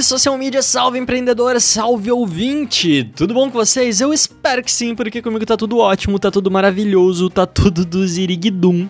Salve 0.00 0.04
social 0.04 0.38
media, 0.38 0.62
salve 0.62 0.98
empreendedora, 0.98 1.60
salve 1.60 2.10
ouvinte! 2.10 3.04
Tudo 3.14 3.34
bom 3.34 3.50
com 3.50 3.58
vocês? 3.58 4.00
Eu 4.00 4.14
espero 4.14 4.62
que 4.62 4.72
sim, 4.72 4.94
porque 4.94 5.20
comigo 5.20 5.44
tá 5.44 5.56
tudo 5.56 5.78
ótimo, 5.78 6.18
tá 6.18 6.30
tudo 6.30 6.50
maravilhoso, 6.50 7.28
tá 7.28 7.44
tudo 7.44 7.84
do 7.84 8.06
ziriguidum. 8.06 8.88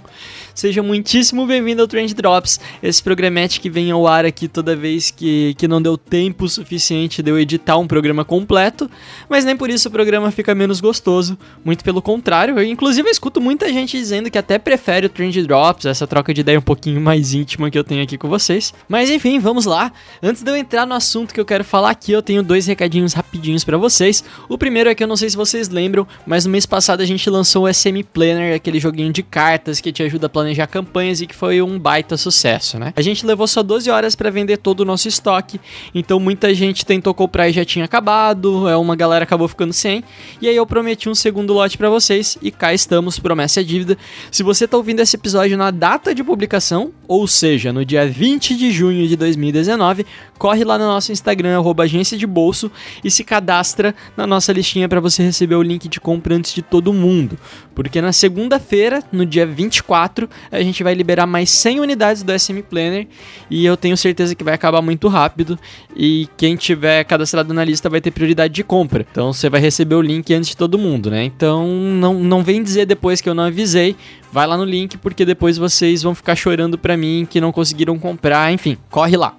Seja 0.55 0.83
muitíssimo 0.83 1.47
bem-vindo 1.47 1.83
ao 1.83 1.89
Trend 1.89 2.13
Drops, 2.15 2.61
esse 2.83 3.03
programete 3.03 3.61
que 3.61 3.71
vem 3.71 3.91
ao 3.91 4.07
ar 4.07 4.25
aqui 4.25 4.49
toda 4.49 4.75
vez 4.75 5.11
que, 5.11 5.55
que 5.55 5.69
não 5.69 5.81
deu 5.81 5.97
tempo 5.97 6.49
suficiente 6.49 7.23
de 7.23 7.31
eu 7.31 7.39
editar 7.39 7.77
um 7.79 7.87
programa 7.87 8.25
completo, 8.25 8.91
mas 9.29 9.45
nem 9.45 9.57
por 9.57 9.71
isso 9.71 9.89
o 9.89 9.93
programa 9.93 10.31
fica 10.31 10.55
menos 10.55 10.81
gostoso, 10.81 11.39
muito 11.65 11.85
pelo 11.85 12.03
contrário. 12.03 12.59
Eu, 12.59 12.65
inclusive, 12.65 13.09
escuto 13.09 13.41
muita 13.41 13.73
gente 13.73 13.97
dizendo 13.97 14.31
que 14.31 14.39
até 14.39 14.59
prefere 14.59 15.07
o 15.07 15.09
Trend 15.09 15.43
Drops, 15.43 15.87
essa 15.87 16.07
troca 16.07 16.35
de 16.35 16.41
ideia 16.41 16.59
um 16.59 16.63
pouquinho 16.63 17.01
mais 17.01 17.33
íntima 17.33 17.71
que 17.71 17.79
eu 17.79 17.85
tenho 17.85 18.03
aqui 18.03 18.19
com 18.19 18.29
vocês. 18.29 18.75
Mas 18.89 19.11
enfim, 19.11 19.39
vamos 19.39 19.65
lá. 19.65 19.93
Antes 20.23 20.43
de 20.43 20.51
eu 20.51 20.57
entrar 20.57 20.87
no 20.87 20.95
assunto 20.95 21.33
que 21.33 21.41
eu 21.41 21.45
quero 21.45 21.65
falar 21.65 21.91
aqui, 21.91 22.13
eu 22.13 22.23
tenho 22.23 22.43
dois 22.43 22.67
recadinhos 22.67 23.13
rapidinhos 23.13 23.65
pra 23.65 23.77
vocês. 23.77 24.25
O 24.49 24.59
primeiro 24.59 24.91
é 24.91 24.95
que 24.95 25.03
eu 25.03 25.09
não 25.09 25.17
sei 25.17 25.30
se 25.30 25.37
vocês 25.37 25.69
lembram, 25.69 26.07
mas 26.27 26.45
no 26.45 26.51
mês 26.51 26.67
passado 26.67 27.01
a 27.01 27.07
gente 27.07 27.29
lançou 27.30 27.65
o 27.65 27.73
SM 27.73 28.02
Planner, 28.13 28.55
aquele 28.55 28.80
joguinho 28.80 29.13
de 29.13 29.23
cartas 29.23 29.80
que 29.80 29.93
te 29.93 30.02
ajuda 30.02 30.27
a 30.27 30.30
planejar 30.41 30.66
campanhas 30.66 31.21
e 31.21 31.27
que 31.27 31.35
foi 31.35 31.60
um 31.60 31.79
baita 31.79 32.16
sucesso, 32.16 32.79
né? 32.79 32.93
A 32.96 33.02
gente 33.02 33.24
levou 33.27 33.46
só 33.46 33.63
12 33.63 33.91
horas 33.91 34.15
pra 34.15 34.30
vender 34.30 34.57
todo 34.57 34.80
o 34.80 34.85
nosso 34.85 35.07
estoque, 35.07 35.60
então 35.95 36.19
muita 36.19 36.55
gente 36.55 36.85
tentou 36.85 37.13
comprar 37.13 37.49
e 37.49 37.52
já 37.52 37.65
tinha 37.65 37.85
acabado, 37.85 38.68
é 38.68 38.77
uma 38.77 38.96
galera 38.96 39.24
acabou 39.24 39.46
ficando 39.46 39.73
sem. 39.73 40.02
E 40.41 40.49
aí 40.49 40.57
eu 40.57 40.66
prometi 40.66 41.09
um 41.09 41.15
segundo 41.15 41.52
lote 41.52 41.77
pra 41.77 41.91
vocês 41.91 42.38
e 42.41 42.51
cá 42.51 42.73
estamos, 42.73 43.18
promessa 43.18 43.61
é 43.61 43.63
dívida. 43.63 43.99
Se 44.30 44.43
você 44.43 44.66
tá 44.66 44.77
ouvindo 44.77 45.01
esse 45.01 45.16
episódio 45.16 45.57
na 45.59 45.71
data 45.71 46.15
de 46.15 46.24
publicação, 46.24 46.93
ou 47.07 47.27
seja, 47.27 47.73
no 47.73 47.85
dia 47.85 48.09
20 48.09 48.57
de 48.57 48.71
junho 48.71 49.07
de 49.07 49.16
2019, 49.16 50.07
corre 50.38 50.65
lá 50.65 50.79
no 50.79 50.87
nosso 50.87 51.13
Instagram, 51.13 51.59
arroba 51.59 51.83
agência 51.83 52.16
de 52.16 52.27
bolso, 52.27 52.71
e 53.05 53.11
se 53.11 53.23
cadastra 53.23 53.95
na 54.16 54.27
nossa 54.27 54.52
listinha 54.52 54.88
para 54.88 55.01
você 55.01 55.23
receber 55.23 55.57
o 55.57 55.63
link 55.63 55.87
de 55.87 56.01
compra 56.01 56.35
antes 56.35 56.55
de 56.55 56.63
todo 56.63 56.95
mundo. 56.95 57.38
Porque 57.74 58.01
na 58.01 58.13
segunda-feira, 58.13 59.02
no 59.13 59.27
dia 59.27 59.45
24, 59.45 60.30
a 60.51 60.63
gente 60.63 60.83
vai 60.83 60.95
liberar 60.95 61.27
mais 61.27 61.51
100 61.51 61.81
unidades 61.81 62.23
do 62.23 62.39
SM 62.39 62.61
Planner 62.69 63.07
e 63.51 63.65
eu 63.65 63.77
tenho 63.77 63.97
certeza 63.97 64.34
que 64.34 64.45
vai 64.45 64.55
acabar 64.55 64.83
muito 64.83 65.09
rápido. 65.09 65.59
E 65.97 66.28
quem 66.37 66.56
tiver 66.56 67.05
cadastrado 67.05 67.53
na 67.53 67.65
lista 67.65 67.89
vai 67.89 68.00
ter 68.00 68.11
prioridade 68.11 68.55
de 68.55 68.65
compra. 68.65 69.06
Então 69.11 69.33
você 69.33 69.49
vai 69.49 69.61
receber 69.61 69.95
o 69.95 70.03
link 70.03 70.33
antes 70.33 70.51
de 70.51 70.56
todo 70.56 70.78
mundo, 70.78 71.11
né? 71.11 71.25
Então 71.25 71.67
não, 71.67 72.15
não 72.15 72.43
vem 72.43 72.62
dizer 72.62 72.87
depois 72.87 73.21
que 73.21 73.28
eu 73.28 73.34
não 73.34 73.45
avisei. 73.45 73.97
Vai 74.33 74.47
lá 74.47 74.56
no 74.56 74.65
link 74.65 74.97
porque 74.99 75.25
depois 75.25 75.59
vocês 75.59 76.03
vão 76.03 76.15
ficar 76.15 76.37
chorando 76.37 76.78
pra 76.78 76.97
mim 76.97 77.27
que 77.28 77.41
não 77.41 77.53
conseguiram 77.53 77.99
comprar. 77.99 78.53
Enfim, 78.53 78.77
corre 78.91 79.17
lá. 79.17 79.34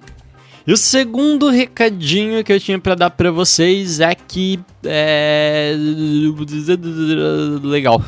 E 0.66 0.72
o 0.72 0.78
segundo 0.78 1.50
recadinho 1.50 2.44
que 2.44 2.54
eu 2.54 2.60
tinha 2.60 2.78
pra 2.78 2.94
dar 2.94 3.10
pra 3.10 3.32
vocês 3.32 4.00
é 4.00 4.14
que 4.14 4.60
é 4.86 5.76
legal. 7.64 8.04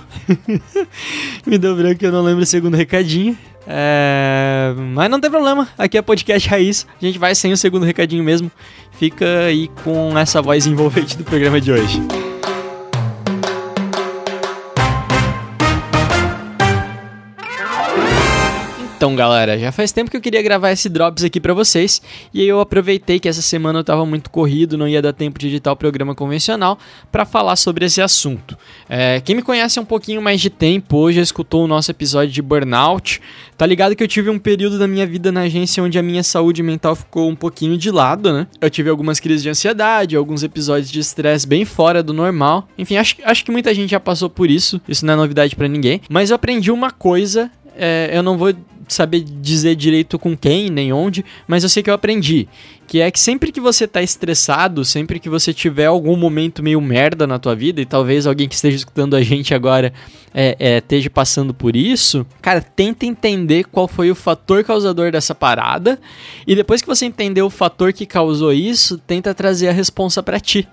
Me 1.45 1.57
deu 1.57 1.75
branco, 1.75 2.05
eu 2.05 2.11
não 2.11 2.21
lembro 2.21 2.43
o 2.43 2.45
segundo 2.45 2.77
recadinho. 2.77 3.37
É... 3.67 4.73
Mas 4.93 5.09
não 5.09 5.19
tem 5.19 5.31
problema, 5.31 5.67
aqui 5.77 5.97
é 5.97 6.01
podcast 6.01 6.47
raiz. 6.47 6.85
A 7.01 7.05
gente 7.05 7.17
vai 7.17 7.33
sem 7.33 7.51
o 7.51 7.57
segundo 7.57 7.85
recadinho 7.85 8.23
mesmo. 8.23 8.51
Fica 8.99 9.45
aí 9.45 9.69
com 9.83 10.17
essa 10.17 10.41
voz 10.41 10.67
envolvente 10.67 11.17
do 11.17 11.23
programa 11.23 11.59
de 11.59 11.71
hoje. 11.71 12.01
Então, 19.03 19.17
galera, 19.17 19.59
já 19.59 19.69
faz 19.69 19.91
tempo 19.91 20.09
que 20.09 20.15
eu 20.15 20.21
queria 20.21 20.41
gravar 20.41 20.71
esse 20.71 20.87
Drops 20.87 21.25
aqui 21.25 21.37
pra 21.37 21.53
vocês, 21.53 22.01
e 22.33 22.41
eu 22.41 22.61
aproveitei 22.61 23.19
que 23.19 23.27
essa 23.27 23.41
semana 23.41 23.79
eu 23.79 23.83
tava 23.83 24.05
muito 24.05 24.29
corrido, 24.29 24.77
não 24.77 24.87
ia 24.87 25.01
dar 25.01 25.11
tempo 25.11 25.37
de 25.37 25.47
editar 25.47 25.73
o 25.73 25.75
programa 25.75 26.15
convencional, 26.15 26.79
pra 27.11 27.25
falar 27.25 27.57
sobre 27.57 27.83
esse 27.83 28.01
assunto. 28.01 28.57
É, 28.87 29.19
quem 29.19 29.35
me 29.35 29.41
conhece 29.41 29.77
há 29.77 29.81
um 29.81 29.85
pouquinho 29.85 30.21
mais 30.21 30.39
de 30.39 30.49
tempo, 30.49 30.95
hoje 30.95 31.19
escutou 31.19 31.65
o 31.65 31.67
nosso 31.67 31.91
episódio 31.91 32.31
de 32.31 32.41
Burnout, 32.41 33.19
tá 33.57 33.65
ligado 33.65 33.93
que 33.93 34.01
eu 34.01 34.07
tive 34.07 34.29
um 34.29 34.39
período 34.39 34.79
da 34.79 34.87
minha 34.87 35.05
vida 35.05 35.33
na 35.33 35.41
agência 35.41 35.83
onde 35.83 35.99
a 35.99 36.01
minha 36.01 36.23
saúde 36.23 36.63
mental 36.63 36.95
ficou 36.95 37.29
um 37.29 37.35
pouquinho 37.35 37.77
de 37.77 37.91
lado, 37.91 38.31
né? 38.31 38.47
Eu 38.61 38.69
tive 38.69 38.89
algumas 38.89 39.19
crises 39.19 39.43
de 39.43 39.49
ansiedade, 39.49 40.15
alguns 40.15 40.43
episódios 40.43 40.89
de 40.89 41.01
estresse 41.01 41.45
bem 41.45 41.65
fora 41.65 42.01
do 42.01 42.13
normal, 42.13 42.69
enfim, 42.77 42.95
acho, 42.95 43.17
acho 43.25 43.43
que 43.43 43.51
muita 43.51 43.73
gente 43.73 43.89
já 43.89 43.99
passou 43.99 44.29
por 44.29 44.49
isso, 44.49 44.79
isso 44.87 45.05
não 45.05 45.13
é 45.13 45.17
novidade 45.17 45.57
pra 45.57 45.67
ninguém, 45.67 45.99
mas 46.07 46.29
eu 46.29 46.37
aprendi 46.37 46.71
uma 46.71 46.89
coisa 46.89 47.51
é, 47.75 48.11
eu 48.13 48.21
não 48.21 48.37
vou 48.37 48.53
saber 48.87 49.21
dizer 49.21 49.75
direito 49.75 50.17
com 50.19 50.35
quem 50.35 50.69
nem 50.69 50.91
onde, 50.93 51.23
mas 51.47 51.63
eu 51.63 51.69
sei 51.69 51.83
que 51.83 51.89
eu 51.89 51.93
aprendi. 51.93 52.47
Que 52.87 53.01
é 53.01 53.09
que 53.09 53.19
sempre 53.19 53.51
que 53.51 53.61
você 53.61 53.87
tá 53.87 54.01
estressado, 54.01 54.83
sempre 54.83 55.19
que 55.19 55.29
você 55.29 55.53
tiver 55.53 55.85
algum 55.85 56.15
momento 56.15 56.61
meio 56.61 56.81
merda 56.81 57.25
na 57.25 57.39
tua 57.39 57.55
vida, 57.55 57.81
e 57.81 57.85
talvez 57.85 58.27
alguém 58.27 58.47
que 58.47 58.55
esteja 58.55 58.75
escutando 58.75 59.15
a 59.15 59.21
gente 59.21 59.53
agora 59.53 59.93
é, 60.33 60.55
é, 60.59 60.77
esteja 60.77 61.09
passando 61.09 61.53
por 61.53 61.75
isso, 61.75 62.25
cara, 62.41 62.61
tenta 62.61 63.05
entender 63.05 63.65
qual 63.65 63.87
foi 63.87 64.11
o 64.11 64.15
fator 64.15 64.63
causador 64.63 65.11
dessa 65.11 65.33
parada, 65.33 65.99
e 66.45 66.55
depois 66.55 66.81
que 66.81 66.87
você 66.87 67.05
entender 67.05 67.41
o 67.41 67.49
fator 67.49 67.93
que 67.93 68.05
causou 68.05 68.53
isso, 68.53 68.97
tenta 68.97 69.33
trazer 69.33 69.69
a 69.69 69.71
responsa 69.71 70.21
para 70.21 70.39
ti. 70.39 70.67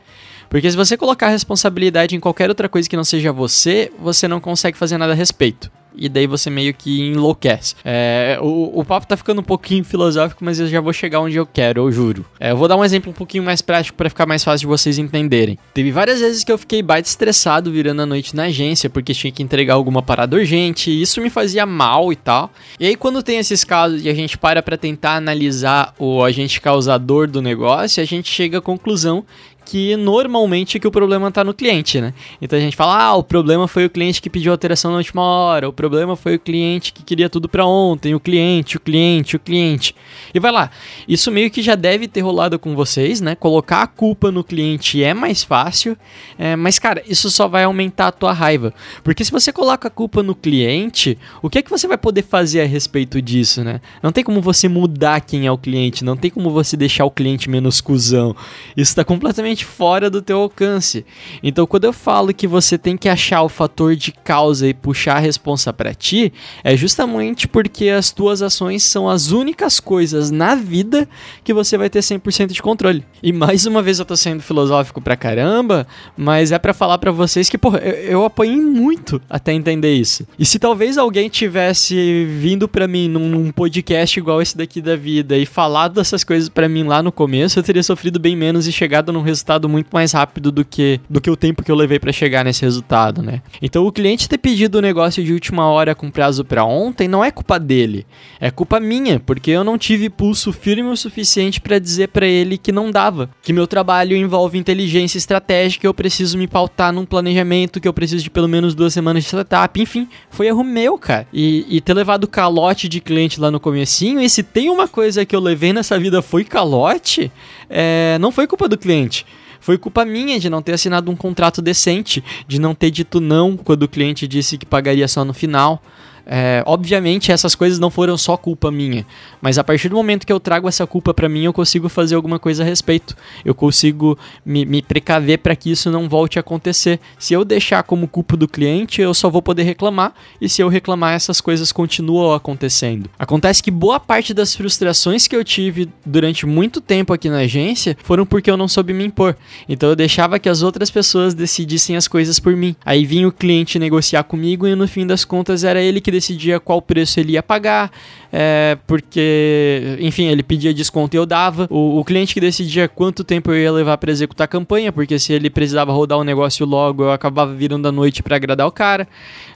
Porque 0.48 0.68
se 0.68 0.76
você 0.76 0.96
colocar 0.96 1.28
a 1.28 1.30
responsabilidade 1.30 2.16
em 2.16 2.20
qualquer 2.20 2.48
outra 2.48 2.68
coisa 2.68 2.88
que 2.88 2.96
não 2.96 3.04
seja 3.04 3.32
você, 3.32 3.92
você 4.00 4.26
não 4.26 4.40
consegue 4.40 4.76
fazer 4.76 4.98
nada 4.98 5.12
a 5.12 5.16
respeito 5.16 5.70
e 6.00 6.08
daí 6.08 6.26
você 6.26 6.48
meio 6.48 6.72
que 6.72 7.08
enlouquece. 7.08 7.74
É, 7.84 8.38
o, 8.40 8.80
o 8.80 8.84
papo 8.84 9.06
tá 9.06 9.16
ficando 9.16 9.40
um 9.40 9.44
pouquinho 9.44 9.84
filosófico, 9.84 10.42
mas 10.42 10.58
eu 10.58 10.66
já 10.66 10.80
vou 10.80 10.92
chegar 10.92 11.20
onde 11.20 11.36
eu 11.36 11.46
quero, 11.46 11.82
eu 11.82 11.92
juro. 11.92 12.24
É, 12.40 12.52
eu 12.52 12.56
vou 12.56 12.66
dar 12.66 12.76
um 12.76 12.84
exemplo 12.84 13.10
um 13.10 13.14
pouquinho 13.14 13.44
mais 13.44 13.60
prático 13.60 13.96
para 13.96 14.08
ficar 14.08 14.24
mais 14.24 14.42
fácil 14.42 14.60
de 14.60 14.66
vocês 14.66 14.98
entenderem. 14.98 15.58
Teve 15.74 15.90
várias 15.92 16.20
vezes 16.20 16.42
que 16.42 16.50
eu 16.50 16.56
fiquei 16.56 16.82
baita 16.82 17.08
estressado 17.08 17.70
virando 17.70 18.00
a 18.00 18.06
noite 18.06 18.34
na 18.34 18.44
agência, 18.44 18.88
porque 18.88 19.12
tinha 19.12 19.30
que 19.30 19.42
entregar 19.42 19.74
alguma 19.74 20.02
parada 20.02 20.36
urgente, 20.36 20.90
e 20.90 21.02
isso 21.02 21.20
me 21.20 21.28
fazia 21.28 21.66
mal 21.66 22.10
e 22.10 22.16
tal. 22.16 22.50
E 22.78 22.86
aí 22.86 22.96
quando 22.96 23.22
tem 23.22 23.38
esses 23.38 23.62
casos 23.62 24.02
e 24.04 24.08
a 24.08 24.14
gente 24.14 24.38
para 24.38 24.62
pra 24.62 24.78
tentar 24.78 25.16
analisar 25.16 25.94
o 25.98 26.24
agente 26.24 26.60
causador 26.60 27.28
do 27.28 27.42
negócio, 27.42 28.02
a 28.02 28.06
gente 28.06 28.30
chega 28.30 28.58
à 28.58 28.62
conclusão 28.62 29.24
que 29.70 29.94
normalmente 29.94 30.80
que 30.80 30.88
o 30.88 30.90
problema 30.90 31.30
tá 31.30 31.44
no 31.44 31.54
cliente, 31.54 32.00
né? 32.00 32.12
Então 32.42 32.58
a 32.58 32.60
gente 32.60 32.76
fala, 32.76 33.04
ah, 33.04 33.14
o 33.14 33.22
problema 33.22 33.68
foi 33.68 33.84
o 33.84 33.90
cliente 33.90 34.20
que 34.20 34.28
pediu 34.28 34.50
alteração 34.50 34.90
na 34.90 34.96
última 34.96 35.22
hora, 35.22 35.68
o 35.68 35.72
problema 35.72 36.16
foi 36.16 36.34
o 36.34 36.40
cliente 36.40 36.92
que 36.92 37.04
queria 37.04 37.30
tudo 37.30 37.48
para 37.48 37.64
ontem, 37.64 38.12
o 38.12 38.18
cliente, 38.18 38.76
o 38.76 38.80
cliente, 38.80 39.36
o 39.36 39.38
cliente. 39.38 39.94
E 40.34 40.40
vai 40.40 40.50
lá. 40.50 40.72
Isso 41.06 41.30
meio 41.30 41.52
que 41.52 41.62
já 41.62 41.76
deve 41.76 42.08
ter 42.08 42.20
rolado 42.20 42.58
com 42.58 42.74
vocês, 42.74 43.20
né? 43.20 43.36
Colocar 43.36 43.82
a 43.82 43.86
culpa 43.86 44.32
no 44.32 44.42
cliente 44.42 45.04
é 45.04 45.14
mais 45.14 45.44
fácil, 45.44 45.96
é, 46.36 46.56
mas 46.56 46.80
cara, 46.80 47.00
isso 47.06 47.30
só 47.30 47.46
vai 47.46 47.62
aumentar 47.62 48.08
a 48.08 48.12
tua 48.12 48.32
raiva. 48.32 48.74
Porque 49.04 49.24
se 49.24 49.30
você 49.30 49.52
coloca 49.52 49.86
a 49.86 49.90
culpa 49.90 50.20
no 50.20 50.34
cliente, 50.34 51.16
o 51.40 51.48
que 51.48 51.58
é 51.58 51.62
que 51.62 51.70
você 51.70 51.86
vai 51.86 51.96
poder 51.96 52.22
fazer 52.22 52.62
a 52.62 52.66
respeito 52.66 53.22
disso, 53.22 53.62
né? 53.62 53.80
Não 54.02 54.10
tem 54.10 54.24
como 54.24 54.40
você 54.40 54.68
mudar 54.68 55.20
quem 55.20 55.46
é 55.46 55.52
o 55.52 55.58
cliente, 55.58 56.04
não 56.04 56.16
tem 56.16 56.28
como 56.28 56.50
você 56.50 56.76
deixar 56.76 57.04
o 57.04 57.10
cliente 57.10 57.48
menos 57.48 57.80
cuzão. 57.80 58.34
Isso 58.76 58.96
tá 58.96 59.04
completamente 59.04 59.59
fora 59.64 60.10
do 60.10 60.22
teu 60.22 60.38
alcance. 60.38 61.04
Então, 61.42 61.66
quando 61.66 61.84
eu 61.84 61.92
falo 61.92 62.34
que 62.34 62.46
você 62.46 62.76
tem 62.78 62.96
que 62.96 63.08
achar 63.08 63.42
o 63.42 63.48
fator 63.48 63.96
de 63.96 64.12
causa 64.12 64.68
e 64.68 64.74
puxar 64.74 65.16
a 65.16 65.20
responsa 65.20 65.72
para 65.72 65.94
ti, 65.94 66.32
é 66.62 66.76
justamente 66.76 67.48
porque 67.48 67.88
as 67.88 68.10
tuas 68.10 68.42
ações 68.42 68.82
são 68.82 69.08
as 69.08 69.30
únicas 69.30 69.80
coisas 69.80 70.30
na 70.30 70.54
vida 70.54 71.08
que 71.44 71.52
você 71.52 71.76
vai 71.76 71.90
ter 71.90 72.00
100% 72.00 72.52
de 72.52 72.62
controle. 72.62 73.04
E 73.22 73.32
mais 73.32 73.66
uma 73.66 73.82
vez 73.82 73.98
eu 73.98 74.04
tô 74.04 74.16
sendo 74.16 74.42
filosófico 74.42 75.00
pra 75.00 75.16
caramba, 75.16 75.86
mas 76.16 76.52
é 76.52 76.58
para 76.58 76.72
falar 76.72 76.98
para 76.98 77.10
vocês 77.10 77.48
que, 77.48 77.58
porra, 77.58 77.78
eu, 77.78 77.94
eu 77.94 78.24
apanhei 78.24 78.60
muito 78.60 79.20
até 79.28 79.52
entender 79.52 79.94
isso. 79.94 80.26
E 80.38 80.44
se 80.44 80.58
talvez 80.58 80.96
alguém 80.96 81.28
tivesse 81.28 82.24
vindo 82.24 82.68
para 82.68 82.86
mim 82.86 83.08
num, 83.08 83.28
num, 83.28 83.50
podcast 83.50 84.18
igual 84.18 84.40
esse 84.40 84.56
daqui 84.56 84.80
da 84.80 84.96
vida 84.96 85.36
e 85.36 85.44
falado 85.44 85.94
dessas 85.94 86.24
coisas 86.24 86.48
para 86.48 86.68
mim 86.68 86.84
lá 86.84 87.02
no 87.02 87.10
começo, 87.10 87.58
eu 87.58 87.62
teria 87.62 87.82
sofrido 87.82 88.18
bem 88.18 88.36
menos 88.36 88.66
e 88.66 88.72
chegado 88.72 89.12
num 89.12 89.22
resultado 89.22 89.49
resultado 89.50 89.68
muito 89.68 89.88
mais 89.92 90.12
rápido 90.12 90.52
do 90.52 90.64
que, 90.64 91.00
do 91.08 91.20
que 91.20 91.30
o 91.30 91.36
tempo 91.36 91.64
que 91.64 91.70
eu 91.70 91.74
levei 91.74 91.98
para 91.98 92.12
chegar 92.12 92.44
nesse 92.44 92.62
resultado, 92.62 93.22
né? 93.22 93.42
Então 93.60 93.84
o 93.84 93.90
cliente 93.90 94.28
ter 94.28 94.38
pedido 94.38 94.78
o 94.78 94.80
negócio 94.80 95.24
de 95.24 95.32
última 95.32 95.68
hora 95.68 95.94
com 95.94 96.10
prazo 96.10 96.44
para 96.44 96.64
ontem 96.64 97.08
não 97.08 97.24
é 97.24 97.30
culpa 97.30 97.58
dele, 97.58 98.06
é 98.40 98.50
culpa 98.50 98.78
minha, 98.78 99.18
porque 99.18 99.50
eu 99.50 99.64
não 99.64 99.76
tive 99.76 100.08
pulso 100.08 100.52
firme 100.52 100.88
o 100.88 100.96
suficiente 100.96 101.60
para 101.60 101.78
dizer 101.78 102.08
para 102.08 102.26
ele 102.26 102.56
que 102.56 102.70
não 102.70 102.90
dava, 102.90 103.28
que 103.42 103.52
meu 103.52 103.66
trabalho 103.66 104.16
envolve 104.16 104.58
inteligência 104.58 105.18
estratégica, 105.18 105.86
eu 105.86 105.94
preciso 105.94 106.38
me 106.38 106.46
pautar 106.46 106.92
num 106.92 107.04
planejamento, 107.04 107.80
que 107.80 107.88
eu 107.88 107.92
preciso 107.92 108.22
de 108.22 108.30
pelo 108.30 108.48
menos 108.48 108.74
duas 108.74 108.92
semanas 108.92 109.24
de 109.24 109.30
setup, 109.30 109.80
enfim, 109.80 110.08
foi 110.30 110.46
erro 110.46 110.62
meu, 110.62 110.96
cara. 110.96 111.26
E, 111.32 111.66
e 111.68 111.80
ter 111.80 111.94
levado 111.94 112.28
calote 112.28 112.88
de 112.88 113.00
cliente 113.00 113.40
lá 113.40 113.50
no 113.50 113.58
comecinho, 113.58 114.20
e 114.20 114.30
se 114.30 114.42
tem 114.42 114.70
uma 114.70 114.86
coisa 114.86 115.24
que 115.24 115.34
eu 115.34 115.40
levei 115.40 115.72
nessa 115.72 115.98
vida 115.98 116.22
foi 116.22 116.44
calote, 116.44 117.32
é, 117.68 118.18
não 118.20 118.30
foi 118.30 118.46
culpa 118.46 118.68
do 118.68 118.78
cliente. 118.78 119.26
Foi 119.60 119.76
culpa 119.76 120.04
minha 120.04 120.40
de 120.40 120.48
não 120.48 120.62
ter 120.62 120.72
assinado 120.72 121.10
um 121.10 121.16
contrato 121.16 121.60
decente, 121.60 122.24
de 122.48 122.58
não 122.58 122.74
ter 122.74 122.90
dito 122.90 123.20
não 123.20 123.56
quando 123.56 123.82
o 123.82 123.88
cliente 123.88 124.26
disse 124.26 124.56
que 124.56 124.66
pagaria 124.66 125.06
só 125.06 125.24
no 125.24 125.34
final. 125.34 125.82
É, 126.26 126.62
obviamente 126.66 127.32
essas 127.32 127.54
coisas 127.54 127.78
não 127.78 127.90
foram 127.90 128.16
só 128.16 128.36
culpa 128.36 128.70
minha, 128.70 129.06
mas 129.40 129.58
a 129.58 129.64
partir 129.64 129.88
do 129.88 129.96
momento 129.96 130.26
que 130.26 130.32
eu 130.32 130.40
trago 130.40 130.68
essa 130.68 130.86
culpa 130.86 131.12
para 131.12 131.28
mim, 131.28 131.44
eu 131.44 131.52
consigo 131.52 131.88
fazer 131.88 132.14
alguma 132.14 132.38
coisa 132.38 132.62
a 132.62 132.66
respeito. 132.66 133.16
Eu 133.44 133.54
consigo 133.54 134.18
me, 134.44 134.64
me 134.64 134.82
precaver 134.82 135.38
para 135.38 135.56
que 135.56 135.70
isso 135.70 135.90
não 135.90 136.08
volte 136.08 136.38
a 136.38 136.40
acontecer. 136.40 137.00
Se 137.18 137.34
eu 137.34 137.44
deixar 137.44 137.82
como 137.82 138.08
culpa 138.08 138.36
do 138.36 138.48
cliente, 138.48 139.00
eu 139.00 139.14
só 139.14 139.28
vou 139.30 139.42
poder 139.42 139.62
reclamar, 139.62 140.14
e 140.40 140.48
se 140.48 140.62
eu 140.62 140.68
reclamar, 140.68 141.14
essas 141.14 141.40
coisas 141.40 141.72
continuam 141.72 142.32
acontecendo. 142.32 143.08
Acontece 143.18 143.62
que 143.62 143.70
boa 143.70 144.00
parte 144.00 144.34
das 144.34 144.54
frustrações 144.54 145.26
que 145.26 145.36
eu 145.36 145.44
tive 145.44 145.88
durante 146.04 146.46
muito 146.46 146.80
tempo 146.80 147.12
aqui 147.12 147.28
na 147.28 147.38
agência 147.38 147.96
foram 148.02 148.26
porque 148.26 148.50
eu 148.50 148.56
não 148.56 148.68
soube 148.68 148.92
me 148.92 149.04
impor. 149.04 149.36
Então 149.68 149.88
eu 149.88 149.96
deixava 149.96 150.38
que 150.38 150.48
as 150.48 150.62
outras 150.62 150.90
pessoas 150.90 151.34
decidissem 151.34 151.96
as 151.96 152.08
coisas 152.08 152.38
por 152.38 152.56
mim. 152.56 152.74
Aí 152.84 153.04
vinha 153.04 153.28
o 153.28 153.32
cliente 153.32 153.78
negociar 153.78 154.24
comigo 154.24 154.66
e 154.66 154.74
no 154.74 154.88
fim 154.88 155.06
das 155.06 155.24
contas 155.24 155.64
era 155.64 155.80
ele 155.80 156.00
que 156.00 156.09
decidia 156.10 156.60
qual 156.60 156.80
preço 156.80 157.20
ele 157.20 157.32
ia 157.32 157.42
pagar, 157.42 157.90
é, 158.32 158.76
porque, 158.86 159.96
enfim, 160.00 160.26
ele 160.26 160.42
pedia 160.42 160.72
desconto 160.72 161.16
e 161.16 161.18
eu 161.18 161.26
dava. 161.26 161.66
O, 161.70 161.98
o 161.98 162.04
cliente 162.04 162.34
que 162.34 162.40
decidia 162.40 162.88
quanto 162.88 163.24
tempo 163.24 163.50
eu 163.50 163.58
ia 163.58 163.72
levar 163.72 163.98
para 163.98 164.10
executar 164.10 164.44
a 164.44 164.48
campanha, 164.48 164.92
porque 164.92 165.18
se 165.18 165.32
ele 165.32 165.50
precisava 165.50 165.92
rodar 165.92 166.18
o 166.18 166.24
negócio 166.24 166.66
logo, 166.66 167.04
eu 167.04 167.12
acabava 167.12 167.54
virando 167.54 167.88
a 167.88 167.92
noite 167.92 168.22
para 168.22 168.36
agradar 168.36 168.66
o 168.66 168.72
cara. 168.72 169.08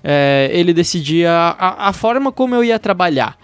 É, 0.03 0.51
ele 0.53 0.73
decidia 0.73 1.31
a, 1.31 1.89
a 1.89 1.93
forma 1.93 2.31
como 2.33 2.55
eu 2.55 2.65
ia 2.65 2.79
trabalhar 2.79 3.37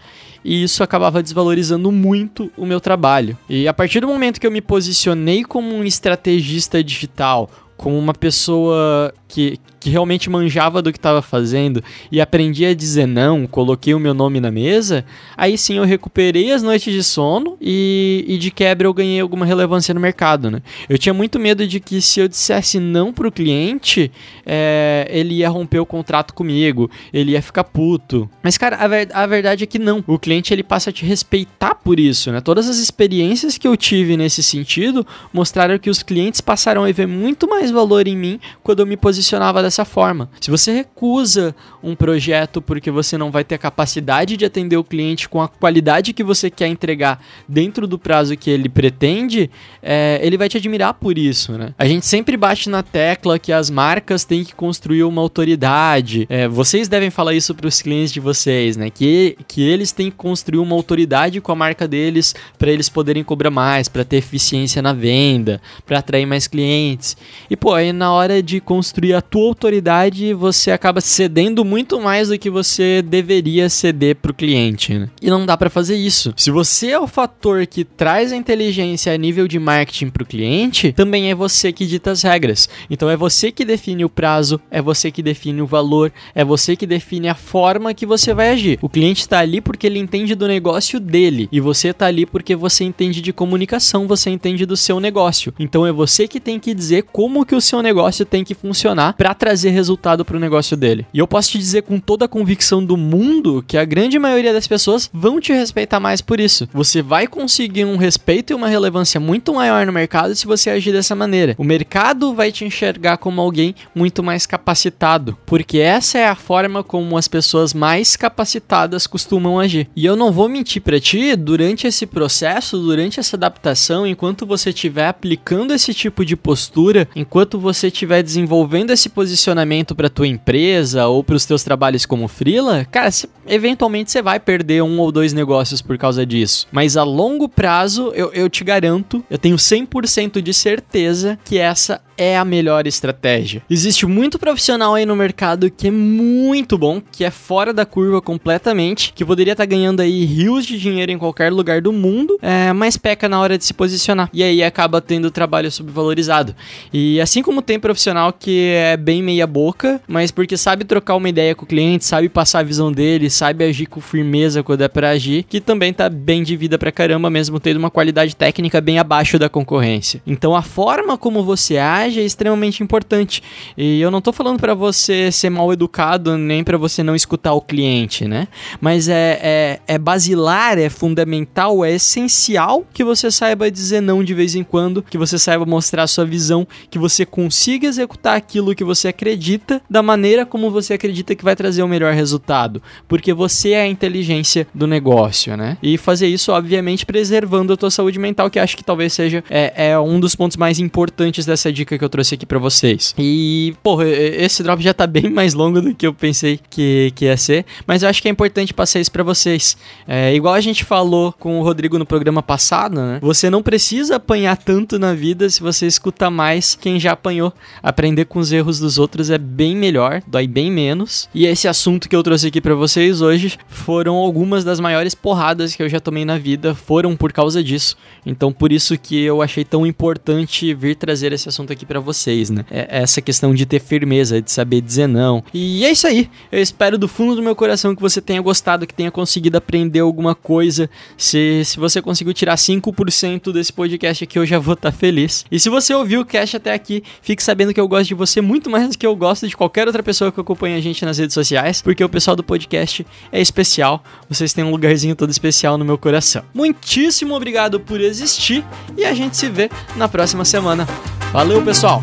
e 0.44 0.62
isso 0.62 0.82
acabava 0.82 1.22
desvalorizando 1.22 1.92
muito 1.92 2.50
o 2.56 2.64
meu 2.64 2.80
trabalho. 2.80 3.36
E 3.48 3.68
a 3.68 3.74
partir 3.74 4.00
do 4.00 4.08
momento 4.08 4.40
que 4.40 4.46
eu 4.46 4.50
me 4.50 4.60
posicionei 4.60 5.44
como 5.44 5.74
um 5.74 5.84
estrategista 5.84 6.82
digital, 6.82 7.50
como 7.76 7.98
uma 7.98 8.14
pessoa 8.14 9.12
que, 9.31 9.59
que 9.79 9.88
realmente 9.88 10.29
manjava 10.29 10.82
do 10.82 10.93
que 10.93 10.99
estava 10.99 11.23
fazendo 11.23 11.82
e 12.11 12.21
aprendi 12.21 12.67
a 12.67 12.75
dizer 12.75 13.06
não, 13.06 13.47
coloquei 13.47 13.94
o 13.94 14.00
meu 14.00 14.12
nome 14.12 14.41
na 14.41 14.50
mesa, 14.50 15.05
aí 15.37 15.56
sim 15.56 15.77
eu 15.77 15.85
recuperei 15.85 16.50
as 16.53 16.62
noites 16.62 16.93
de 16.93 17.05
sono 17.05 17.56
e, 17.61 18.25
e 18.27 18.37
de 18.37 18.50
quebra 18.50 18.88
eu 18.88 18.93
ganhei 18.93 19.21
alguma 19.21 19.47
relevância 19.47 19.94
no 19.94 20.00
mercado, 20.00 20.50
né? 20.50 20.61
Eu 20.88 20.99
tinha 20.99 21.15
muito 21.15 21.38
medo 21.38 21.67
de 21.67 21.79
que 21.79 22.00
se 22.03 22.19
eu 22.19 22.27
dissesse 22.27 22.81
não 22.81 23.12
pro 23.12 23.31
cliente, 23.31 24.11
é, 24.44 25.06
ele 25.09 25.35
ia 25.35 25.49
romper 25.49 25.79
o 25.79 25.87
contrato 25.87 26.35
comigo, 26.35 26.91
ele 27.12 27.32
ia 27.32 27.43
ficar 27.43 27.62
puto. 27.62 28.29
Mas, 28.43 28.59
cara, 28.59 28.77
a, 28.77 28.88
ver, 28.88 29.09
a 29.12 29.27
verdade 29.27 29.62
é 29.62 29.67
que 29.67 29.79
não. 29.79 30.03
O 30.06 30.19
cliente, 30.19 30.53
ele 30.53 30.65
passa 30.65 30.91
a 30.91 30.93
te 30.93 31.05
respeitar 31.05 31.77
por 31.77 32.00
isso, 32.00 32.32
né? 32.32 32.41
Todas 32.41 32.69
as 32.69 32.79
experiências 32.79 33.56
que 33.56 33.69
eu 33.69 33.77
tive 33.77 34.17
nesse 34.17 34.43
sentido 34.43 35.06
mostraram 35.32 35.79
que 35.79 35.88
os 35.88 36.03
clientes 36.03 36.41
passaram 36.41 36.85
a 36.85 36.91
ver 36.91 37.06
muito 37.06 37.49
mais 37.49 37.71
valor 37.71 38.09
em 38.09 38.17
mim 38.17 38.41
quando 38.62 38.81
eu 38.81 38.87
me 38.87 38.97
posicionava 39.20 39.62
dessa 39.62 39.84
forma. 39.84 40.31
Se 40.40 40.50
você 40.50 40.72
recusa 40.72 41.55
um 41.82 41.94
projeto 41.94 42.62
porque 42.62 42.90
você 42.90 43.19
não 43.19 43.31
vai 43.31 43.44
ter 43.44 43.55
a 43.55 43.58
capacidade 43.58 44.37
de 44.37 44.44
atender 44.44 44.76
o 44.76 44.84
cliente 44.84 45.28
com 45.28 45.43
a 45.43 45.49
qualidade 45.49 46.12
que 46.12 46.25
você 46.25 46.50
quer 46.50 46.69
entregar 46.69 47.22
dentro 47.46 47.87
do 47.87 47.99
prazo 47.99 48.37
que 48.37 48.50
ele 48.50 48.69
pretende, 48.69 49.50
é, 49.82 50.19
ele 50.22 50.38
vai 50.38 50.49
te 50.49 50.56
admirar 50.56 50.94
por 50.94 51.19
isso, 51.19 51.52
né? 51.52 51.75
A 51.78 51.87
gente 51.87 52.06
sempre 52.06 52.37
bate 52.37 52.70
na 52.70 52.82
tecla 52.82 53.38
que 53.38 53.52
as 53.52 53.69
marcas 53.69 54.25
têm 54.25 54.44
que 54.44 54.55
construir 54.55 55.05
uma 55.05 55.20
autoridade. 55.20 56.26
É, 56.28 56.49
vocês 56.49 56.88
devem 56.88 57.11
falar 57.11 57.34
isso 57.34 57.55
para 57.55 57.67
os 57.67 57.82
clientes 57.82 58.12
de 58.12 58.20
vocês, 58.20 58.76
né? 58.76 58.88
Que, 58.90 59.37
que 59.46 59.62
eles 59.62 59.93
têm 59.93 60.11
que 60.11 60.17
construir 60.17 60.58
uma 60.58 60.75
autoridade 60.75 61.40
com 61.40 61.52
a 61.52 61.55
marca 61.55 61.87
deles 61.87 62.34
para 62.58 62.70
eles 62.70 62.88
poderem 62.88 63.22
cobrar 63.22 63.50
mais, 63.50 63.88
para 63.88 64.05
ter 64.05 64.17
eficiência 64.17 64.81
na 64.81 64.93
venda, 64.93 65.61
para 65.84 65.99
atrair 65.99 66.26
mais 66.26 66.46
clientes. 66.46 67.17
E 67.50 67.56
pô, 67.56 67.75
aí 67.75 67.93
na 67.93 68.12
hora 68.12 68.43
de 68.43 68.61
construir 68.61 69.09
a 69.12 69.20
tua 69.20 69.48
autoridade, 69.48 70.32
você 70.34 70.70
acaba 70.70 71.00
cedendo 71.00 71.64
muito 71.64 72.00
mais 72.00 72.28
do 72.28 72.38
que 72.38 72.50
você 72.50 73.02
deveria 73.02 73.68
ceder 73.68 74.16
para 74.16 74.30
o 74.30 74.34
cliente. 74.34 74.98
Né? 74.98 75.08
E 75.20 75.30
não 75.30 75.44
dá 75.44 75.56
para 75.56 75.70
fazer 75.70 75.96
isso. 75.96 76.32
Se 76.36 76.50
você 76.50 76.88
é 76.88 76.98
o 76.98 77.06
fator 77.06 77.66
que 77.66 77.84
traz 77.84 78.32
a 78.32 78.36
inteligência 78.36 79.12
a 79.12 79.16
nível 79.16 79.46
de 79.48 79.58
marketing 79.58 80.10
para 80.10 80.22
o 80.22 80.26
cliente, 80.26 80.92
também 80.92 81.30
é 81.30 81.34
você 81.34 81.72
que 81.72 81.86
dita 81.86 82.10
as 82.10 82.22
regras. 82.22 82.68
Então 82.88 83.08
é 83.10 83.16
você 83.16 83.50
que 83.50 83.64
define 83.64 84.04
o 84.04 84.08
prazo, 84.08 84.60
é 84.70 84.80
você 84.80 85.10
que 85.10 85.22
define 85.22 85.62
o 85.62 85.66
valor, 85.66 86.12
é 86.34 86.44
você 86.44 86.76
que 86.76 86.86
define 86.86 87.28
a 87.28 87.34
forma 87.34 87.94
que 87.94 88.06
você 88.06 88.32
vai 88.34 88.50
agir. 88.50 88.78
O 88.82 88.88
cliente 88.88 89.22
está 89.22 89.38
ali 89.38 89.60
porque 89.60 89.86
ele 89.86 89.98
entende 89.98 90.34
do 90.34 90.46
negócio 90.46 91.00
dele 91.00 91.48
e 91.50 91.60
você 91.60 91.88
está 91.88 92.06
ali 92.06 92.26
porque 92.26 92.54
você 92.54 92.84
entende 92.84 93.20
de 93.20 93.32
comunicação, 93.32 94.06
você 94.06 94.30
entende 94.30 94.66
do 94.66 94.76
seu 94.76 95.00
negócio. 95.00 95.52
Então 95.58 95.86
é 95.86 95.92
você 95.92 96.28
que 96.28 96.40
tem 96.40 96.58
que 96.58 96.74
dizer 96.74 97.04
como 97.12 97.44
que 97.44 97.54
o 97.54 97.60
seu 97.60 97.82
negócio 97.82 98.24
tem 98.24 98.44
que 98.44 98.54
funcionar 98.54 99.00
para 99.17 99.35
trazer 99.35 99.70
resultado 99.70 100.25
para 100.25 100.37
o 100.37 100.41
negócio 100.41 100.76
dele. 100.76 101.06
E 101.12 101.19
eu 101.19 101.26
posso 101.26 101.50
te 101.50 101.58
dizer 101.58 101.82
com 101.82 101.99
toda 101.99 102.25
a 102.25 102.29
convicção 102.29 102.85
do 102.85 102.97
mundo 102.97 103.64
que 103.67 103.76
a 103.76 103.85
grande 103.85 104.19
maioria 104.19 104.52
das 104.52 104.67
pessoas 104.67 105.11
vão 105.12 105.41
te 105.41 105.52
respeitar 105.52 105.99
mais 105.99 106.20
por 106.20 106.38
isso. 106.38 106.69
Você 106.73 107.02
vai 107.02 107.26
conseguir 107.26 107.85
um 107.85 107.97
respeito 107.97 108.52
e 108.52 108.55
uma 108.55 108.69
relevância 108.69 109.19
muito 109.19 109.55
maior 109.55 109.87
no 109.87 109.93
mercado 109.93 110.35
se 110.35 110.47
você 110.47 110.70
agir 110.70 110.93
dessa 110.93 111.14
maneira. 111.14 111.55
O 111.58 111.64
mercado 111.64 112.35
vai 112.35 112.52
te 112.52 112.64
enxergar 112.64 113.17
como 113.17 113.41
alguém 113.41 113.75
muito 113.94 114.23
mais 114.23 114.47
capacitado, 114.47 115.37
porque 115.46 115.79
essa 115.79 116.19
é 116.19 116.26
a 116.26 116.35
forma 116.35 116.82
como 116.82 117.17
as 117.17 117.29
pessoas 117.29 117.73
mais 117.73 118.17
capacitadas 118.17 119.06
costumam 119.06 119.58
agir. 119.58 119.88
E 119.96 120.05
eu 120.05 120.17
não 120.17 120.32
vou 120.32 120.49
mentir 120.49 120.82
para 120.82 121.00
ti, 121.00 121.35
durante 121.37 121.87
esse 121.87 122.06
processo, 122.06 122.79
durante 122.79 123.20
essa 123.20 123.37
adaptação, 123.37 124.06
enquanto 124.06 124.46
você 124.46 124.70
estiver 124.70 125.06
aplicando 125.06 125.73
esse 125.73 125.94
tipo 125.94 126.25
de 126.25 126.37
postura, 126.37 127.08
enquanto 127.14 127.58
você 127.58 127.88
estiver 127.88 128.23
desenvolvendo 128.23 128.89
esse 128.92 129.08
posicionamento 129.08 129.94
para 129.94 130.08
tua 130.08 130.26
empresa 130.26 131.06
ou 131.06 131.22
para 131.22 131.37
os 131.37 131.44
teus 131.44 131.62
trabalhos 131.62 132.06
como 132.06 132.28
freela, 132.28 132.84
cara, 132.84 133.10
cê, 133.10 133.28
eventualmente 133.46 134.10
você 134.10 134.22
vai 134.22 134.38
perder 134.38 134.82
um 134.82 134.98
ou 135.00 135.10
dois 135.10 135.32
negócios 135.32 135.82
por 135.82 135.96
causa 135.98 136.25
disso. 136.25 136.66
Mas 136.70 136.96
a 136.96 137.02
longo 137.02 137.48
prazo, 137.48 138.12
eu, 138.14 138.32
eu 138.32 138.48
te 138.48 138.64
garanto, 138.64 139.25
eu 139.31 139.38
tenho 139.38 139.56
100% 139.56 140.40
de 140.40 140.54
certeza 140.54 141.38
que 141.44 141.58
essa 141.58 142.00
é 142.20 142.36
a 142.36 142.44
melhor 142.44 142.86
estratégia. 142.86 143.62
Existe 143.70 144.05
muito 144.05 144.38
profissional 144.38 144.94
aí 144.94 145.06
no 145.06 145.17
mercado 145.17 145.70
que 145.70 145.88
é 145.88 145.91
muito 145.91 146.76
bom, 146.76 147.00
que 147.00 147.24
é 147.24 147.31
fora 147.31 147.72
da 147.72 147.86
curva 147.86 148.20
completamente, 148.20 149.15
que 149.15 149.24
poderia 149.24 149.53
estar 149.53 149.65
tá 149.65 149.67
ganhando 149.67 150.00
aí 150.00 150.26
rios 150.26 150.67
de 150.67 150.79
dinheiro 150.79 151.10
em 151.10 151.17
qualquer 151.17 151.50
lugar 151.50 151.81
do 151.81 151.91
mundo, 151.93 152.38
é, 152.43 152.74
mas 152.74 152.98
peca 152.98 153.26
na 153.26 153.41
hora 153.41 153.56
de 153.56 153.65
se 153.65 153.72
posicionar. 153.72 154.29
E 154.34 154.43
aí 154.43 154.62
acaba 154.62 155.00
tendo 155.00 155.31
trabalho 155.31 155.70
subvalorizado. 155.70 156.55
E 156.93 157.19
assim 157.22 157.43
como 157.43 157.62
tem 157.62 157.81
profissional 157.81 158.34
que 158.34 158.74
é 158.81 158.96
bem 158.96 159.22
meia 159.22 159.46
boca, 159.46 160.01
mas 160.08 160.31
porque 160.31 160.56
sabe 160.56 160.84
trocar 160.84 161.17
uma 161.17 161.29
ideia 161.29 161.55
com 161.55 161.65
o 161.65 161.69
cliente, 161.69 162.05
sabe 162.05 162.29
passar 162.29 162.60
a 162.60 162.63
visão 162.63 162.91
dele, 162.91 163.31
sabe 163.31 163.65
agir 163.65 163.87
com 163.87 164.01
firmeza 164.01 164.63
quando 164.63 164.82
é 164.82 164.89
pra 164.89 165.10
agir, 165.10 165.44
que 165.44 165.60
também 165.60 165.93
tá 165.93 166.08
bem 166.08 166.43
de 166.43 166.56
vida 166.56 166.79
pra 166.79 166.91
caramba, 166.91 167.31
mesmo 167.31 167.60
tendo 167.60 167.77
uma 167.77 167.91
qualidade 167.91 168.34
técnica 168.34 168.81
bem 168.81 168.99
abaixo 168.99 169.39
da 169.39 169.49
concorrência. 169.49 170.22
Então 170.27 170.55
a 170.55 170.63
forma 170.63 171.17
como 171.17 171.43
você 171.43 171.79
age 171.79 172.20
é 172.20 172.25
extremamente 172.25 172.82
importante. 172.82 173.43
E 173.77 174.01
eu 174.01 174.10
não 174.10 174.20
tô 174.20 174.32
falando 174.32 174.58
para 174.58 174.75
você 174.75 175.31
ser 175.31 175.51
mal 175.51 175.72
educado, 175.72 176.37
nem 176.37 176.65
para 176.65 176.79
você 176.79 177.03
não 177.03 177.15
escutar 177.15 177.53
o 177.53 177.60
cliente, 177.60 178.27
né? 178.27 178.49
Mas 178.81 179.08
é, 179.08 179.41
é, 179.43 179.81
é 179.87 179.99
basilar, 179.99 180.79
é 180.79 180.89
fundamental, 180.89 181.84
é 181.84 181.93
essencial 181.93 182.84
que 182.93 183.05
você 183.05 183.31
saiba 183.31 183.70
dizer 183.70 184.01
não 184.01 184.22
de 184.25 184.34
vez 184.34 184.55
em 184.55 184.65
quando, 184.65 185.03
que 185.03 185.19
você 185.19 185.39
saiba 185.39 185.65
mostrar 185.65 186.06
sua 186.06 186.25
visão, 186.25 186.67
que 186.91 186.99
você 186.99 187.25
consiga 187.25 187.87
executar 187.87 188.37
aquilo 188.37 188.59
aquilo 188.60 188.74
que 188.74 188.84
você 188.84 189.08
acredita 189.08 189.81
da 189.88 190.02
maneira 190.02 190.44
como 190.44 190.70
você 190.70 190.94
acredita 190.94 191.34
que 191.34 191.43
vai 191.43 191.56
trazer 191.56 191.82
o 191.82 191.88
melhor 191.88 192.12
resultado, 192.12 192.82
porque 193.08 193.32
você 193.32 193.70
é 193.70 193.82
a 193.82 193.86
inteligência 193.86 194.67
do 194.74 194.86
negócio, 194.86 195.56
né? 195.56 195.79
E 195.82 195.96
fazer 195.96 196.26
isso, 196.29 196.52
obviamente, 196.52 197.06
preservando 197.06 197.72
a 197.72 197.76
tua 197.76 197.90
saúde 197.90 198.19
mental, 198.19 198.50
que 198.50 198.58
acho 198.58 198.76
que 198.76 198.84
talvez 198.84 199.12
seja 199.12 199.43
é, 199.48 199.90
é 199.90 199.98
um 199.98 200.20
dos 200.20 200.34
pontos 200.34 200.56
mais 200.56 200.79
importantes 200.79 201.46
dessa 201.46 201.72
dica 201.72 201.96
que 201.96 202.05
eu 202.05 202.08
trouxe 202.08 202.34
aqui 202.34 202.44
para 202.44 202.58
vocês. 202.58 203.14
E, 203.19 203.74
porra, 203.82 204.06
esse 204.06 204.62
drop 204.62 204.82
já 204.82 204.93
tá 204.93 205.06
bem 205.06 205.31
mais 205.31 205.55
longo 205.55 205.81
do 205.81 205.94
que 205.94 206.06
eu 206.06 206.12
pensei 206.12 206.60
que, 206.69 207.12
que 207.14 207.24
ia 207.24 207.36
ser, 207.36 207.64
mas 207.86 208.02
eu 208.02 208.08
acho 208.08 208.20
que 208.20 208.29
é 208.29 208.31
importante 208.31 208.74
passar 208.74 209.00
isso 209.00 209.10
para 209.10 209.22
vocês. 209.22 209.76
É, 210.06 210.34
igual 210.34 210.55
a 210.55 210.60
gente 210.60 210.84
falou 210.84 211.32
com 211.38 211.58
o 211.58 211.62
Rodrigo 211.62 211.98
no 211.98 212.05
programa 212.05 212.43
passado, 212.43 213.00
né? 213.00 213.19
Você 213.22 213.48
não 213.48 213.62
precisa 213.62 214.17
apanhar 214.17 214.56
tanto 214.56 214.98
na 214.98 215.14
vida 215.14 215.48
se 215.48 215.62
você 215.62 215.86
escuta 215.86 216.31
mais 216.31 216.74
quem 216.74 217.00
já 217.00 217.12
apanhou. 217.12 217.52
Aprender 217.82 218.26
com 218.26 218.38
os 218.38 218.49
erros 218.52 218.78
dos 218.78 218.98
outros 218.98 219.30
é 219.30 219.38
bem 219.38 219.76
melhor, 219.76 220.22
dói 220.26 220.46
bem 220.46 220.70
menos. 220.70 221.28
E 221.34 221.46
esse 221.46 221.69
assunto 221.69 222.08
que 222.08 222.16
eu 222.16 222.22
trouxe 222.22 222.48
aqui 222.48 222.60
para 222.60 222.74
vocês 222.74 223.20
hoje 223.20 223.58
foram 223.69 224.16
algumas 224.16 224.64
das 224.64 224.80
maiores 224.80 225.14
porradas 225.14 225.74
que 225.74 225.82
eu 225.82 225.88
já 225.88 226.00
tomei 226.00 226.24
na 226.24 226.38
vida, 226.38 226.74
foram 226.74 227.16
por 227.16 227.32
causa 227.32 227.62
disso. 227.62 227.96
Então, 228.24 228.52
por 228.52 228.72
isso 228.72 228.98
que 228.98 229.20
eu 229.20 229.42
achei 229.42 229.64
tão 229.64 229.86
importante 229.86 230.72
vir 230.74 230.96
trazer 230.96 231.32
esse 231.32 231.48
assunto 231.48 231.72
aqui 231.72 231.86
para 231.86 232.00
vocês, 232.00 232.50
né? 232.50 232.64
É 232.70 233.00
essa 233.02 233.20
questão 233.20 233.54
de 233.54 233.66
ter 233.66 233.80
firmeza, 233.80 234.40
de 234.40 234.50
saber 234.50 234.80
dizer 234.80 235.06
não. 235.06 235.42
E 235.52 235.84
é 235.84 235.90
isso 235.90 236.06
aí. 236.06 236.28
Eu 236.50 236.60
espero 236.60 236.98
do 236.98 237.08
fundo 237.08 237.34
do 237.34 237.42
meu 237.42 237.54
coração 237.56 237.94
que 237.94 238.02
você 238.02 238.20
tenha 238.20 238.40
gostado, 238.40 238.86
que 238.86 238.94
tenha 238.94 239.10
conseguido 239.10 239.56
aprender 239.56 240.00
alguma 240.00 240.34
coisa. 240.34 240.88
Se, 241.16 241.62
se 241.64 241.78
você 241.78 242.02
conseguiu 242.02 242.34
tirar 242.34 242.56
5% 242.56 243.52
desse 243.52 243.72
podcast 243.72 244.24
aqui, 244.24 244.38
eu 244.38 244.46
já 244.46 244.58
vou 244.58 244.74
estar 244.74 244.92
tá 244.92 244.96
feliz. 244.96 245.44
E 245.50 245.58
se 245.58 245.69
você 245.69 245.94
ouviu 245.94 246.20
o 246.20 246.24
cast 246.24 246.56
até 246.56 246.72
aqui, 246.72 247.02
fique 247.22 247.42
sabendo 247.42 247.72
que 247.72 247.80
eu 247.80 247.88
gosto 247.88 248.08
de 248.08 248.14
você 248.14 248.40
muito 248.41 248.70
mais 248.70 248.89
do 248.89 248.99
que 248.99 249.06
eu 249.06 249.15
gosto 249.15 249.47
de 249.47 249.56
qualquer 249.56 249.87
outra 249.87 250.03
pessoa 250.03 250.31
que 250.31 250.41
acompanha 250.41 250.77
a 250.77 250.81
gente 250.81 251.05
nas 251.05 251.19
redes 251.19 251.35
sociais, 251.35 251.82
porque 251.82 252.03
o 252.03 252.09
pessoal 252.09 252.37
do 252.37 252.43
podcast 252.43 253.06
é 253.31 253.41
especial. 253.41 254.03
Vocês 254.29 254.53
têm 254.53 254.65
um 254.65 254.70
lugarzinho 254.70 255.17
todo 255.17 255.31
especial 255.31 255.77
no 255.79 255.85
meu 255.85 255.99
coração. 255.99 256.43
Muitíssimo 256.55 257.35
obrigado 257.35 257.81
por 257.81 258.01
existir 258.01 258.65
e 258.97 259.05
a 259.05 259.15
gente 259.15 259.37
se 259.37 259.49
vê 259.49 259.70
na 259.97 260.09
próxima 260.09 260.44
semana. 260.44 260.87
Valeu, 261.32 261.63
pessoal! 261.63 262.03